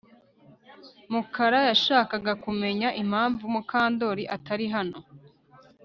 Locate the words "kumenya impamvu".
2.43-3.43